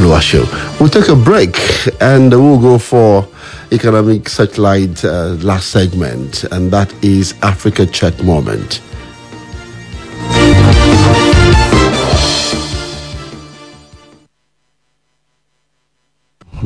Oluwasho. 0.00 0.80
We'll 0.80 0.88
take 0.88 1.08
a 1.08 1.14
break 1.14 1.56
and 2.00 2.32
we'll 2.32 2.58
go 2.58 2.78
for 2.78 3.28
Economic 3.70 4.30
Searchlight 4.30 5.04
uh, 5.04 5.36
last 5.40 5.68
segment, 5.68 6.44
and 6.44 6.70
that 6.72 6.90
is 7.04 7.34
Africa 7.42 7.84
Check 7.84 8.22
Moment. 8.24 8.80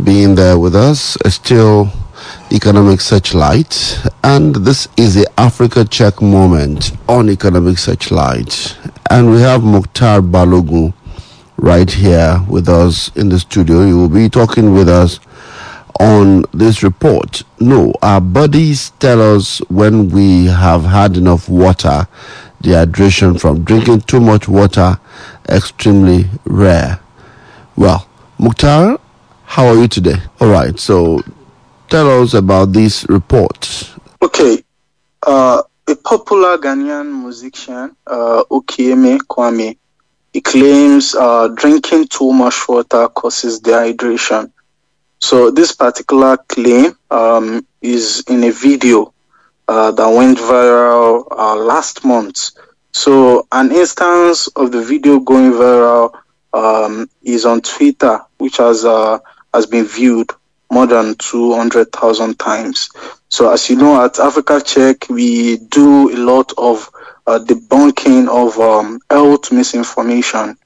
Being 0.04 0.36
there 0.36 0.58
with 0.58 0.76
us, 0.76 1.16
is 1.24 1.34
still 1.34 1.90
Economic 2.52 3.00
Searchlight, 3.00 3.98
and 4.22 4.54
this 4.54 4.86
is 4.96 5.14
the 5.14 5.28
Africa 5.38 5.84
Check 5.84 6.22
Moment 6.22 6.92
on 7.08 7.28
Economic 7.28 7.78
Searchlight. 7.78 8.76
And 9.10 9.32
we 9.32 9.40
have 9.40 9.64
Mukhtar 9.64 10.20
Balogun 10.20 10.94
right 11.56 11.90
here 11.90 12.40
with 12.48 12.68
us 12.68 13.14
in 13.16 13.28
the 13.28 13.38
studio. 13.38 13.84
He 13.86 13.92
will 13.92 14.08
be 14.08 14.28
talking 14.28 14.74
with 14.74 14.88
us 14.88 15.20
on 16.00 16.44
this 16.52 16.82
report. 16.82 17.42
No, 17.60 17.94
our 18.02 18.20
bodies 18.20 18.90
tell 18.98 19.20
us 19.36 19.58
when 19.70 20.08
we 20.10 20.46
have 20.46 20.84
had 20.84 21.16
enough 21.16 21.48
water, 21.48 22.06
dehydration 22.62 23.40
from 23.40 23.64
drinking 23.64 24.02
too 24.02 24.20
much 24.20 24.48
water, 24.48 24.98
extremely 25.48 26.26
rare. 26.44 27.00
Well, 27.76 28.08
Mukhtar, 28.38 28.98
how 29.44 29.66
are 29.66 29.76
you 29.76 29.88
today? 29.88 30.16
All 30.40 30.48
right, 30.48 30.78
so 30.78 31.22
tell 31.88 32.22
us 32.22 32.34
about 32.34 32.72
this 32.72 33.06
report. 33.08 33.92
Okay, 34.22 34.62
uh, 35.26 35.62
a 35.86 35.96
popular 35.96 36.58
Ghanaian 36.58 37.22
musician, 37.22 37.96
uh, 38.06 38.42
Kwame, 38.50 39.76
he 40.34 40.40
claims 40.40 41.14
uh, 41.14 41.46
drinking 41.54 42.08
too 42.08 42.32
much 42.32 42.68
water 42.68 43.08
causes 43.08 43.60
dehydration. 43.60 44.50
So 45.20 45.52
this 45.52 45.70
particular 45.70 46.36
claim 46.36 46.98
um, 47.08 47.64
is 47.80 48.24
in 48.28 48.42
a 48.42 48.50
video 48.50 49.14
uh, 49.68 49.92
that 49.92 50.08
went 50.08 50.38
viral 50.38 51.24
uh, 51.30 51.54
last 51.54 52.04
month. 52.04 52.50
So 52.90 53.46
an 53.52 53.70
instance 53.70 54.48
of 54.48 54.72
the 54.72 54.82
video 54.82 55.20
going 55.20 55.52
viral 55.52 56.12
um, 56.52 57.08
is 57.22 57.46
on 57.46 57.60
Twitter, 57.60 58.20
which 58.38 58.56
has 58.56 58.84
uh, 58.84 59.20
has 59.54 59.66
been 59.66 59.86
viewed 59.86 60.30
more 60.68 60.88
than 60.88 61.14
200,000 61.14 62.38
times. 62.40 62.90
So 63.34 63.50
as 63.50 63.68
you 63.68 63.74
know, 63.74 64.00
at 64.04 64.20
Africa 64.20 64.62
Check, 64.64 65.08
we 65.10 65.56
do 65.56 66.08
a 66.14 66.18
lot 66.18 66.52
of 66.56 66.88
uh, 67.26 67.40
debunking 67.40 68.28
of 68.28 68.60
um, 68.60 69.00
health 69.10 69.50
misinformation. 69.50 70.56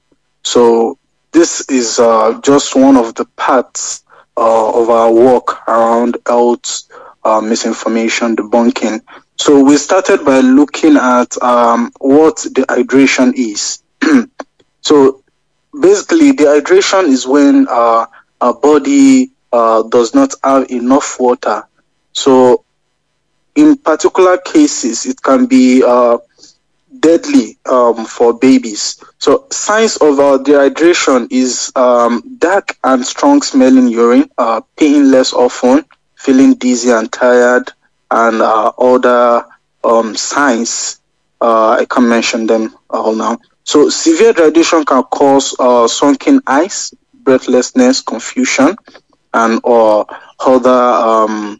So 0.43 0.99
this 1.31 1.67
is 1.67 1.97
uh, 1.97 2.39
just 2.43 2.75
one 2.75 2.95
of 2.95 3.15
the 3.15 3.25
parts 3.37 4.03
uh, 4.37 4.81
of 4.81 4.87
our 4.91 5.11
work 5.11 5.67
around 5.67 6.17
health 6.27 6.83
uh, 7.23 7.41
misinformation 7.41 8.35
debunking. 8.35 9.01
So 9.39 9.63
we 9.63 9.75
started 9.77 10.23
by 10.23 10.41
looking 10.41 10.95
at 10.95 11.41
um, 11.41 11.91
what 11.97 12.35
dehydration 12.35 13.33
is. 13.33 13.81
so 14.81 15.23
basically, 15.81 16.33
dehydration 16.33 17.05
is 17.05 17.25
when 17.25 17.65
uh, 17.67 18.05
our 18.41 18.53
body 18.53 19.31
uh, 19.51 19.81
does 19.89 20.13
not 20.13 20.35
have 20.43 20.69
enough 20.69 21.19
water. 21.19 21.63
So 22.19 22.65
in 23.55 23.77
particular 23.77 24.37
cases, 24.37 25.05
it 25.05 25.21
can 25.21 25.45
be 25.45 25.83
uh, 25.85 26.17
deadly 26.99 27.57
um, 27.65 28.05
for 28.05 28.33
babies. 28.37 29.03
So 29.19 29.45
signs 29.51 29.97
of 29.97 30.19
uh, 30.19 30.37
dehydration 30.43 31.27
is 31.31 31.71
um, 31.75 32.23
dark 32.39 32.77
and 32.83 33.05
strong 33.05 33.41
smelling 33.41 33.87
urine, 33.87 34.29
uh, 34.37 34.61
peeing 34.77 35.11
less 35.11 35.33
often, 35.33 35.85
feeling 36.15 36.55
dizzy 36.55 36.91
and 36.91 37.11
tired, 37.11 37.71
and 38.11 38.41
uh, 38.41 38.71
other 38.77 39.45
um, 39.83 40.15
signs. 40.15 40.99
Uh, 41.41 41.71
I 41.81 41.85
can 41.85 42.07
mention 42.09 42.47
them 42.47 42.75
all 42.89 43.15
now. 43.15 43.39
So 43.63 43.89
severe 43.89 44.33
dehydration 44.33 44.85
can 44.85 45.03
cause 45.03 45.55
uh, 45.59 45.87
sunken 45.87 46.41
eyes, 46.47 46.93
breathlessness, 47.13 48.01
confusion, 48.01 48.75
and 49.33 49.61
or 49.63 50.05
other 50.39 50.69
um, 50.69 51.59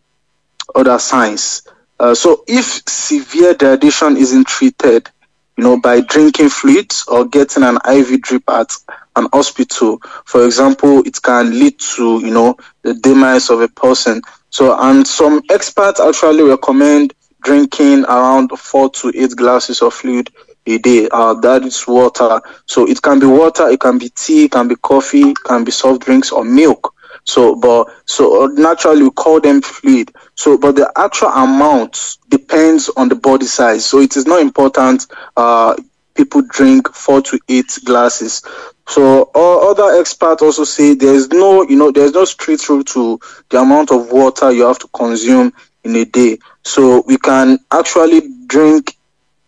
other 0.75 0.99
signs. 0.99 1.63
Uh, 1.99 2.15
so 2.15 2.43
if 2.47 2.81
severe 2.87 3.53
dehydration 3.53 4.17
isn't 4.17 4.47
treated, 4.47 5.09
you 5.57 5.63
know, 5.63 5.79
by 5.79 5.99
drinking 6.01 6.49
fluids 6.49 7.03
or 7.09 7.25
getting 7.25 7.63
an 7.63 7.77
IV 7.89 8.21
drip 8.21 8.43
at 8.49 8.71
an 9.17 9.27
hospital, 9.33 9.99
for 10.25 10.45
example, 10.45 11.03
it 11.05 11.21
can 11.21 11.51
lead 11.51 11.77
to, 11.79 12.19
you 12.19 12.31
know, 12.31 12.55
the 12.83 12.93
demise 12.93 13.49
of 13.49 13.59
a 13.59 13.67
person. 13.67 14.21
So, 14.49 14.77
and 14.79 15.05
some 15.05 15.41
experts 15.49 15.99
actually 15.99 16.43
recommend 16.43 17.13
drinking 17.41 18.05
around 18.05 18.49
four 18.57 18.89
to 18.89 19.11
eight 19.15 19.35
glasses 19.35 19.81
of 19.81 19.93
fluid 19.93 20.29
a 20.65 20.77
day. 20.77 21.09
Uh, 21.11 21.33
that 21.35 21.63
is 21.63 21.85
water. 21.87 22.41
So 22.65 22.87
it 22.87 23.01
can 23.01 23.19
be 23.19 23.25
water, 23.25 23.67
it 23.69 23.79
can 23.79 23.97
be 23.97 24.09
tea, 24.09 24.45
it 24.45 24.51
can 24.51 24.67
be 24.67 24.75
coffee, 24.75 25.31
it 25.31 25.37
can 25.43 25.63
be 25.63 25.71
soft 25.71 26.01
drinks 26.01 26.31
or 26.31 26.43
milk. 26.43 26.93
So, 27.29 27.55
but 27.55 27.87
so 28.05 28.47
naturally 28.53 29.03
we 29.03 29.11
call 29.11 29.39
them 29.39 29.61
fluid. 29.61 30.11
So, 30.35 30.57
but 30.57 30.75
the 30.75 30.91
actual 30.95 31.29
amount 31.29 32.17
depends 32.29 32.89
on 32.89 33.09
the 33.09 33.15
body 33.15 33.45
size. 33.45 33.85
So 33.85 33.99
it 33.99 34.17
is 34.17 34.25
not 34.25 34.41
important. 34.41 35.07
Uh, 35.37 35.75
people 36.15 36.41
drink 36.41 36.93
four 36.93 37.21
to 37.21 37.39
eight 37.47 37.77
glasses. 37.85 38.41
So 38.87 39.29
other 39.35 39.99
experts 39.99 40.41
also 40.41 40.63
say 40.63 40.95
there's 40.95 41.29
no, 41.29 41.63
you 41.63 41.75
know, 41.75 41.91
there's 41.91 42.13
no 42.13 42.25
strict 42.25 42.67
rule 42.69 42.83
to 42.85 43.19
the 43.49 43.59
amount 43.59 43.91
of 43.91 44.11
water 44.11 44.51
you 44.51 44.65
have 44.65 44.79
to 44.79 44.87
consume 44.87 45.53
in 45.83 45.95
a 45.95 46.05
day. 46.05 46.39
So 46.63 47.03
we 47.05 47.17
can 47.17 47.59
actually 47.71 48.21
drink 48.47 48.97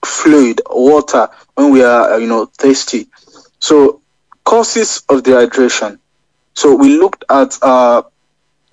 fluid, 0.06 0.62
water, 0.70 1.30
when 1.56 1.72
we 1.72 1.84
are, 1.84 2.20
you 2.20 2.28
know, 2.28 2.46
thirsty. 2.46 3.08
So 3.60 4.02
causes 4.44 5.02
of 5.10 5.24
dehydration. 5.24 6.00
So 6.54 6.76
we 6.76 6.98
looked 6.98 7.24
at 7.30 7.58
uh, 7.62 8.04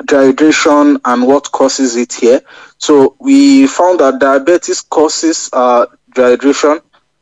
dehydration 0.02 1.00
and 1.04 1.26
what 1.26 1.50
causes 1.52 1.96
it 1.96 2.12
here. 2.12 2.40
So 2.78 3.16
we 3.18 3.66
found 3.66 4.00
that 4.00 4.18
diabetes 4.20 4.80
causes 4.82 5.50
uh, 5.52 5.86
dehydration 6.14 6.80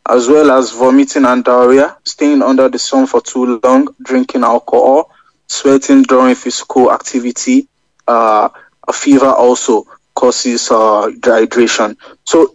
as 0.08 0.28
well 0.28 0.50
as 0.52 0.70
vomiting 0.72 1.24
and 1.24 1.44
diarrhea, 1.44 1.96
staying 2.04 2.42
under 2.42 2.68
the 2.68 2.78
sun 2.78 3.06
for 3.06 3.20
too 3.20 3.60
long, 3.64 3.88
drinking 4.02 4.44
alcohol, 4.44 5.10
sweating 5.48 6.02
during 6.02 6.34
physical 6.34 6.92
activity, 6.92 7.66
uh, 8.06 8.48
a 8.86 8.92
fever 8.92 9.26
also 9.26 9.84
causes 10.14 10.70
uh, 10.70 11.08
dehydration. 11.20 11.96
So 12.24 12.54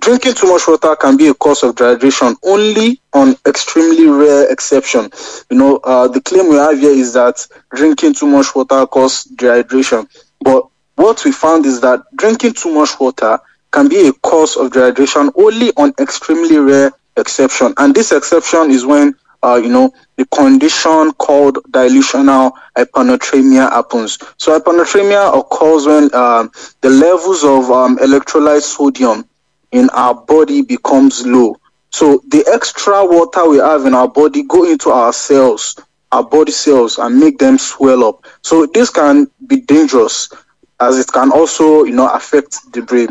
drinking 0.00 0.34
too 0.34 0.46
much 0.48 0.66
water 0.66 0.96
can 0.96 1.16
be 1.16 1.28
a 1.28 1.34
cause 1.34 1.62
of 1.62 1.74
dehydration 1.74 2.34
only 2.42 3.00
on 3.12 3.36
extremely 3.46 4.06
rare 4.06 4.50
exception. 4.50 5.10
You 5.50 5.58
know, 5.58 5.76
uh, 5.84 6.08
the 6.08 6.20
claim 6.22 6.48
we 6.48 6.56
have 6.56 6.78
here 6.78 6.90
is 6.90 7.12
that 7.12 7.46
drinking 7.74 8.14
too 8.14 8.26
much 8.26 8.54
water 8.54 8.86
causes 8.86 9.30
dehydration. 9.36 10.08
But 10.40 10.66
what 10.96 11.24
we 11.24 11.32
found 11.32 11.66
is 11.66 11.80
that 11.82 12.02
drinking 12.16 12.54
too 12.54 12.72
much 12.74 12.98
water 12.98 13.38
can 13.72 13.88
be 13.88 14.08
a 14.08 14.12
cause 14.12 14.56
of 14.56 14.72
dehydration 14.72 15.30
only 15.36 15.70
on 15.76 15.92
extremely 16.00 16.56
rare 16.58 16.92
exception. 17.16 17.74
And 17.76 17.94
this 17.94 18.10
exception 18.10 18.70
is 18.70 18.86
when, 18.86 19.14
uh, 19.42 19.60
you 19.62 19.68
know, 19.68 19.92
the 20.16 20.24
condition 20.26 21.12
called 21.12 21.58
dilutional 21.70 22.52
hyponatremia 22.76 23.70
happens. 23.70 24.18
So 24.38 24.58
hyponatremia 24.58 25.38
occurs 25.38 25.86
when 25.86 26.10
uh, 26.12 26.48
the 26.80 26.90
levels 26.90 27.44
of 27.44 27.70
um, 27.70 27.98
electrolyte 27.98 28.62
sodium 28.62 29.24
in 29.72 29.90
our 29.90 30.14
body 30.14 30.62
becomes 30.62 31.26
low. 31.26 31.56
So 31.90 32.22
the 32.28 32.48
extra 32.52 33.04
water 33.04 33.48
we 33.48 33.58
have 33.58 33.86
in 33.86 33.94
our 33.94 34.08
body 34.08 34.42
go 34.44 34.64
into 34.64 34.90
our 34.90 35.12
cells, 35.12 35.78
our 36.12 36.24
body 36.24 36.52
cells, 36.52 36.98
and 36.98 37.18
make 37.18 37.38
them 37.38 37.58
swell 37.58 38.04
up. 38.04 38.24
So 38.42 38.66
this 38.66 38.90
can 38.90 39.30
be 39.46 39.60
dangerous, 39.60 40.30
as 40.78 40.98
it 40.98 41.08
can 41.12 41.32
also, 41.32 41.84
you 41.84 41.92
know, 41.92 42.08
affect 42.12 42.72
the 42.72 42.82
brain. 42.82 43.08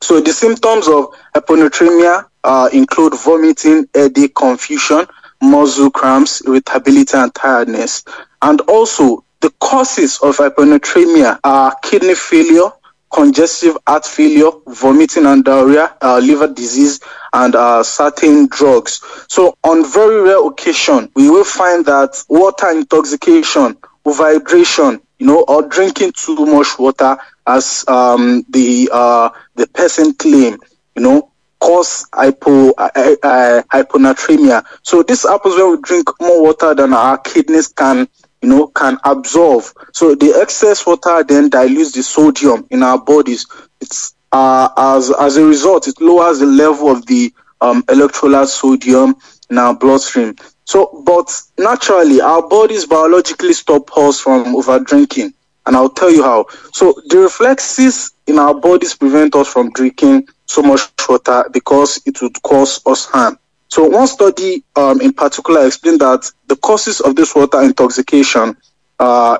So 0.00 0.20
the 0.20 0.32
symptoms 0.32 0.88
of 0.88 1.06
hyponatremia 1.34 2.26
uh, 2.44 2.68
include 2.72 3.14
vomiting, 3.14 3.88
headache, 3.94 4.34
confusion, 4.34 5.06
muscle 5.40 5.90
cramps, 5.90 6.40
irritability, 6.46 7.16
and 7.16 7.34
tiredness. 7.34 8.04
And 8.40 8.60
also 8.62 9.24
the 9.40 9.50
causes 9.60 10.18
of 10.22 10.36
hyponatremia 10.38 11.38
are 11.44 11.76
kidney 11.82 12.14
failure, 12.14 12.70
congestive 13.12 13.76
heart 13.86 14.04
failure, 14.06 14.50
vomiting 14.66 15.26
and 15.26 15.44
diarrhea, 15.44 15.94
uh, 16.02 16.18
liver 16.18 16.48
disease, 16.48 17.00
and 17.32 17.54
uh, 17.54 17.82
certain 17.82 18.48
drugs. 18.48 19.00
So, 19.28 19.54
on 19.64 19.84
very 19.90 20.22
rare 20.22 20.46
occasion, 20.46 21.10
we 21.14 21.30
will 21.30 21.44
find 21.44 21.84
that 21.86 22.22
water 22.28 22.70
intoxication, 22.70 23.76
overhydration, 24.06 25.00
you 25.18 25.26
know, 25.26 25.44
or 25.46 25.62
drinking 25.68 26.12
too 26.12 26.46
much 26.46 26.78
water, 26.78 27.16
as 27.46 27.84
um, 27.88 28.44
the 28.50 28.88
uh, 28.92 29.30
the 29.54 29.66
person 29.68 30.14
claim, 30.14 30.58
you 30.96 31.02
know, 31.02 31.30
cause 31.60 32.06
hypo 32.12 32.70
uh, 32.72 32.90
uh, 33.22 33.62
hyponatremia. 33.72 34.64
So 34.82 35.02
this 35.02 35.22
happens 35.22 35.54
when 35.56 35.70
we 35.72 35.80
drink 35.82 36.08
more 36.20 36.42
water 36.42 36.74
than 36.74 36.92
our 36.92 37.18
kidneys 37.18 37.68
can 37.68 38.08
you 38.42 38.48
know, 38.48 38.66
can 38.68 38.98
absorb. 39.04 39.64
So 39.92 40.14
the 40.14 40.38
excess 40.42 40.84
water 40.86 41.22
then 41.24 41.48
dilutes 41.48 41.92
the 41.92 42.02
sodium 42.02 42.66
in 42.70 42.82
our 42.82 42.98
bodies. 42.98 43.46
It's 43.80 44.14
uh, 44.32 44.68
as 44.76 45.10
as 45.12 45.36
a 45.36 45.44
result, 45.44 45.88
it 45.88 46.00
lowers 46.00 46.40
the 46.40 46.46
level 46.46 46.90
of 46.90 47.06
the 47.06 47.32
um, 47.60 47.82
electrolyte 47.84 48.48
sodium 48.48 49.14
in 49.50 49.58
our 49.58 49.74
bloodstream. 49.76 50.34
So, 50.64 51.02
but 51.06 51.30
naturally, 51.58 52.20
our 52.20 52.46
bodies 52.48 52.86
biologically 52.86 53.52
stop 53.52 53.96
us 53.96 54.20
from 54.20 54.54
over 54.56 54.78
drinking, 54.80 55.34
and 55.66 55.76
I'll 55.76 55.90
tell 55.90 56.10
you 56.10 56.22
how. 56.22 56.46
So, 56.72 56.94
the 57.08 57.18
reflexes 57.18 58.12
in 58.26 58.38
our 58.38 58.54
bodies 58.54 58.94
prevent 58.94 59.34
us 59.34 59.52
from 59.52 59.70
drinking 59.72 60.28
so 60.46 60.62
much 60.62 60.82
water 61.08 61.44
because 61.52 62.00
it 62.06 62.20
would 62.22 62.40
cause 62.42 62.80
us 62.86 63.04
harm. 63.06 63.38
So, 63.72 63.86
one 63.86 64.06
study 64.06 64.62
um, 64.76 65.00
in 65.00 65.14
particular 65.14 65.64
explained 65.66 66.02
that 66.02 66.30
the 66.46 66.56
causes 66.56 67.00
of 67.00 67.16
this 67.16 67.34
water 67.34 67.62
intoxication 67.62 68.54
uh, 68.98 69.38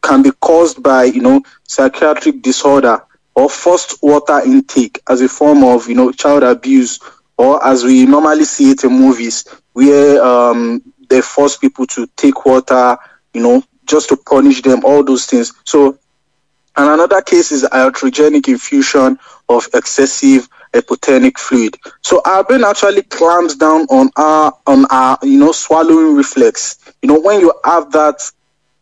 can 0.00 0.22
be 0.22 0.30
caused 0.40 0.82
by, 0.82 1.04
you 1.04 1.20
know, 1.20 1.42
psychiatric 1.64 2.40
disorder 2.40 3.02
or 3.34 3.50
forced 3.50 4.02
water 4.02 4.40
intake 4.40 5.02
as 5.06 5.20
a 5.20 5.28
form 5.28 5.62
of, 5.62 5.86
you 5.86 5.96
know, 5.96 6.10
child 6.12 6.44
abuse 6.44 6.98
or 7.36 7.62
as 7.62 7.84
we 7.84 8.06
normally 8.06 8.46
see 8.46 8.70
it 8.70 8.84
in 8.84 8.90
movies 8.90 9.44
where 9.74 10.24
um, 10.24 10.80
they 11.10 11.20
force 11.20 11.58
people 11.58 11.86
to 11.88 12.06
take 12.16 12.46
water, 12.46 12.96
you 13.34 13.42
know, 13.42 13.62
just 13.84 14.08
to 14.08 14.16
punish 14.16 14.62
them, 14.62 14.82
all 14.86 15.04
those 15.04 15.26
things. 15.26 15.52
So, 15.64 15.98
and 16.74 16.88
another 16.88 17.20
case 17.20 17.52
is 17.52 17.64
iatrogenic 17.64 18.48
infusion 18.48 19.18
of 19.46 19.68
excessive 19.74 20.48
hypotonic 20.74 21.38
fluid. 21.38 21.76
So 22.02 22.20
our 22.24 22.44
brain 22.44 22.64
actually 22.64 23.02
clamps 23.02 23.56
down 23.56 23.82
on 23.90 24.10
our 24.16 24.52
on 24.66 24.86
our 24.90 25.18
you 25.22 25.38
know 25.38 25.52
swallowing 25.52 26.16
reflex. 26.16 26.78
You 27.02 27.08
know 27.08 27.20
when 27.20 27.40
you 27.40 27.52
have 27.64 27.92
that 27.92 28.20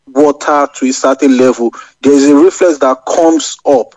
water 0.06 0.68
to 0.74 0.86
a 0.88 0.92
certain 0.92 1.36
level, 1.36 1.70
there 2.00 2.12
is 2.12 2.28
a 2.28 2.34
reflex 2.34 2.78
that 2.78 3.04
comes 3.06 3.56
up 3.66 3.94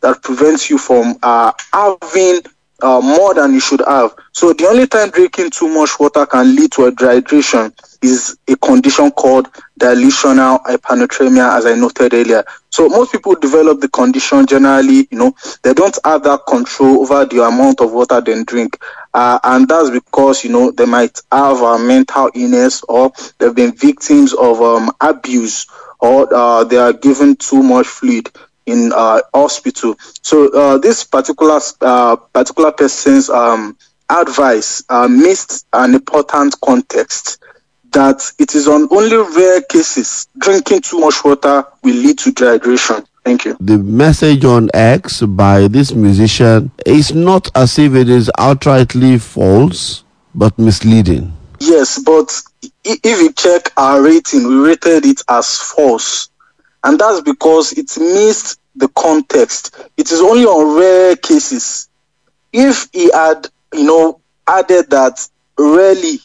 that 0.00 0.22
prevents 0.22 0.68
you 0.70 0.78
from 0.78 1.16
uh, 1.22 1.52
having 1.72 2.40
uh, 2.82 3.00
more 3.00 3.34
than 3.34 3.54
you 3.54 3.60
should 3.60 3.82
have. 3.86 4.14
So 4.32 4.52
the 4.52 4.66
only 4.66 4.86
time 4.86 5.10
drinking 5.10 5.50
too 5.50 5.68
much 5.68 5.98
water 5.98 6.26
can 6.26 6.54
lead 6.54 6.72
to 6.72 6.86
a 6.86 6.92
dehydration 6.92 7.72
is 8.02 8.36
a 8.48 8.56
condition 8.56 9.10
called 9.12 9.48
dilutional 9.78 10.62
hyponatremia, 10.64 11.56
as 11.56 11.66
I 11.66 11.74
noted 11.74 12.12
earlier. 12.12 12.44
So 12.70 12.88
most 12.88 13.12
people 13.12 13.34
develop 13.36 13.80
the 13.80 13.88
condition 13.88 14.46
generally, 14.46 15.06
you 15.10 15.18
know, 15.18 15.34
they 15.62 15.72
don't 15.74 15.96
have 16.04 16.24
that 16.24 16.40
control 16.48 17.02
over 17.02 17.24
the 17.24 17.44
amount 17.46 17.80
of 17.80 17.92
water 17.92 18.20
they 18.20 18.42
drink. 18.44 18.78
Uh, 19.14 19.38
and 19.44 19.68
that's 19.68 19.90
because, 19.90 20.42
you 20.42 20.50
know, 20.50 20.70
they 20.72 20.86
might 20.86 21.20
have 21.30 21.60
a 21.60 21.78
mental 21.78 22.30
illness 22.34 22.82
or 22.88 23.12
they've 23.38 23.54
been 23.54 23.72
victims 23.72 24.32
of 24.34 24.60
um, 24.60 24.90
abuse 25.00 25.66
or 26.00 26.32
uh, 26.34 26.64
they 26.64 26.78
are 26.78 26.92
given 26.92 27.36
too 27.36 27.62
much 27.62 27.86
fluid 27.86 28.28
in 28.66 28.92
uh, 28.94 29.20
hospital. 29.34 29.96
So 30.22 30.52
uh, 30.52 30.78
this 30.78 31.04
particular 31.04 31.60
uh, 31.80 32.16
particular 32.16 32.72
person's 32.72 33.28
um, 33.30 33.76
advice 34.08 34.82
uh, 34.88 35.08
missed 35.08 35.66
an 35.72 35.94
important 35.94 36.54
context 36.64 37.42
that 37.92 38.30
it 38.38 38.54
is 38.54 38.68
on 38.68 38.88
only 38.90 39.16
rare 39.16 39.62
cases 39.62 40.26
drinking 40.38 40.80
too 40.80 40.98
much 40.98 41.24
water 41.24 41.64
will 41.82 41.94
lead 41.94 42.18
to 42.18 42.30
dehydration. 42.32 43.06
Thank 43.24 43.44
you. 43.44 43.56
The 43.60 43.78
message 43.78 44.44
on 44.44 44.68
X 44.74 45.22
by 45.22 45.68
this 45.68 45.94
musician 45.94 46.72
is 46.84 47.14
not 47.14 47.48
as 47.54 47.78
if 47.78 47.94
it 47.94 48.08
is 48.08 48.30
outrightly 48.38 49.20
false, 49.20 50.02
but 50.34 50.58
misleading. 50.58 51.32
Yes, 51.60 52.02
but 52.02 52.42
if 52.84 53.20
you 53.20 53.32
check 53.32 53.72
our 53.76 54.02
rating, 54.02 54.48
we 54.48 54.56
rated 54.56 55.06
it 55.06 55.22
as 55.28 55.56
false 55.56 56.30
and 56.84 56.98
that's 56.98 57.20
because 57.22 57.72
it 57.72 57.90
missed 57.98 58.60
the 58.76 58.88
context. 58.88 59.76
It 59.96 60.10
is 60.10 60.20
only 60.20 60.44
on 60.44 60.78
rare 60.78 61.16
cases. 61.16 61.88
If 62.52 62.88
he 62.92 63.10
had, 63.12 63.48
you 63.72 63.84
know, 63.84 64.20
added 64.46 64.90
that 64.90 65.26
rarely, 65.58 66.18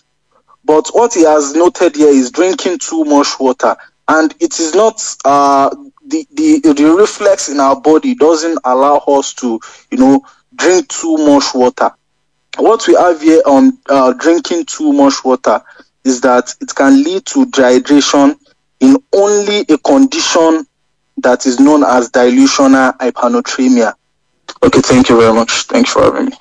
but 0.65 0.89
what 0.93 1.13
he 1.13 1.23
has 1.23 1.53
noted 1.53 1.95
here 1.95 2.09
is 2.09 2.31
drinking 2.31 2.79
too 2.79 3.05
much 3.05 3.39
water, 3.39 3.75
and 4.07 4.33
it 4.39 4.59
is 4.59 4.73
not 4.75 5.01
uh, 5.25 5.69
the, 6.05 6.25
the 6.33 6.59
the 6.73 6.95
reflex 6.97 7.49
in 7.49 7.59
our 7.59 7.79
body 7.79 8.15
doesn't 8.15 8.59
allow 8.63 8.97
us 9.07 9.33
to, 9.35 9.59
you 9.91 9.97
know, 9.97 10.21
drink 10.55 10.87
too 10.89 11.17
much 11.17 11.53
water. 11.53 11.91
What 12.57 12.87
we 12.87 12.95
have 12.95 13.21
here 13.21 13.41
on 13.45 13.77
uh, 13.87 14.13
drinking 14.13 14.65
too 14.65 14.91
much 14.91 15.23
water 15.23 15.61
is 16.03 16.21
that 16.21 16.53
it 16.59 16.73
can 16.73 17.03
lead 17.03 17.25
to 17.27 17.45
dehydration 17.45 18.37
in 18.79 18.97
only 19.13 19.65
a 19.69 19.77
condition 19.79 20.65
that 21.17 21.45
is 21.45 21.59
known 21.59 21.83
as 21.83 22.09
dilutional 22.11 22.95
hyponatremia. 22.97 23.93
Okay, 24.63 24.81
thank 24.81 25.09
you 25.09 25.19
very 25.19 25.33
much. 25.33 25.63
Thanks 25.63 25.91
for 25.91 26.03
having 26.03 26.25
me. 26.27 26.37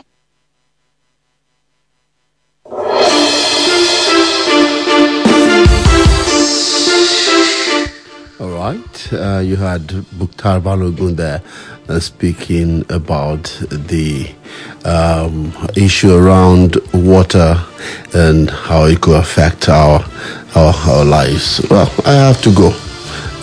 All 8.39 8.51
right, 8.51 9.13
uh, 9.15 9.39
you 9.39 9.57
had 9.57 10.05
Mukhtar 10.13 10.61
Balogun 10.61 11.17
there 11.17 11.41
uh, 11.89 11.99
speaking 12.01 12.85
about 12.91 13.45
the 13.71 14.31
um, 14.85 15.55
issue 15.75 16.15
around 16.15 16.77
water 16.93 17.65
and 18.13 18.51
how 18.51 18.85
it 18.85 19.01
could 19.01 19.17
affect 19.17 19.71
our, 19.71 20.05
our, 20.55 20.75
our 20.75 21.05
lives. 21.07 21.67
Well, 21.71 21.91
I 22.05 22.13
have 22.13 22.43
to 22.43 22.53
go. 22.55 22.86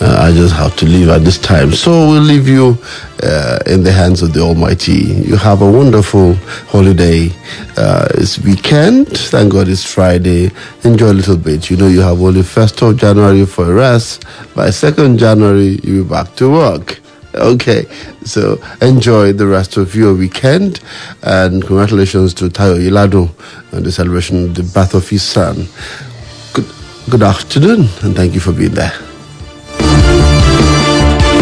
Uh, 0.04 0.18
I 0.20 0.34
just 0.34 0.54
have 0.56 0.76
to 0.78 0.86
leave 0.86 1.08
at 1.08 1.24
this 1.24 1.38
time. 1.38 1.72
So 1.72 1.92
we'll 2.10 2.22
leave 2.22 2.46
you 2.46 2.78
uh, 3.24 3.60
in 3.68 3.84
the 3.84 3.92
hands 3.94 4.22
of 4.22 4.34
the 4.34 4.42
Almighty. 4.42 4.92
You 5.30 5.38
have 5.38 5.62
a 5.62 5.72
wonderful 5.72 6.34
holiday. 6.68 7.30
Uh, 7.78 8.10
it's 8.16 8.38
weekend. 8.40 9.08
Thank 9.08 9.54
God 9.54 9.70
it's 9.70 9.86
Friday. 9.86 10.52
Enjoy 10.84 11.12
a 11.12 11.14
little 11.16 11.38
bit. 11.38 11.70
You 11.70 11.78
know 11.78 11.88
you 11.88 12.02
have 12.02 12.22
only 12.22 12.42
1st 12.42 12.90
of 12.90 12.98
January 12.98 13.46
for 13.46 13.72
a 13.72 13.74
rest. 13.74 14.26
By 14.54 14.68
2nd 14.72 15.20
January, 15.20 15.80
you'll 15.84 16.04
be 16.04 16.10
back 16.10 16.36
to 16.36 16.52
work. 16.52 17.00
Okay, 17.36 17.86
so 18.26 18.62
enjoy 18.82 19.32
the 19.32 19.48
rest 19.48 19.78
of 19.78 19.96
your 19.96 20.14
weekend 20.14 20.82
and 21.24 21.66
congratulations 21.66 22.34
to 22.34 22.50
Tayo 22.50 22.78
Ilado 22.78 23.30
on 23.74 23.84
the 23.84 23.92
celebration 23.92 24.44
of 24.50 24.56
the 24.56 24.64
birth 24.64 24.96
of 24.96 25.08
his 25.08 25.24
son. 25.24 25.66
Good, 26.52 26.70
good 27.10 27.24
afternoon 27.24 27.88
and 28.04 28.16
thank 28.18 28.34
you 28.34 28.42
for 28.42 28.52
being 28.52 28.74
there. 28.74 28.94